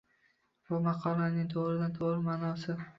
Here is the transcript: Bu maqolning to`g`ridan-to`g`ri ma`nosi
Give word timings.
Bu 0.69 0.79
maqolning 0.87 1.47
to`g`ridan-to`g`ri 1.55 2.21
ma`nosi 2.29 2.81